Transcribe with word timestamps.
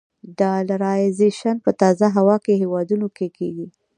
ډالرایزیشن 0.39 1.55
په 1.65 1.71
تازه 1.81 2.05
خپلواکو 2.13 2.51
هېوادونو 2.61 3.07
کې 3.15 3.27
کېږي. 3.37 3.67